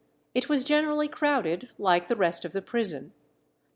It 0.33 0.49
was 0.49 0.63
generally 0.65 1.07
crowded, 1.07 1.69
like 1.77 2.07
the 2.07 2.15
rest 2.15 2.43
of 2.43 2.53
the 2.53 2.61
prison. 2.63 3.13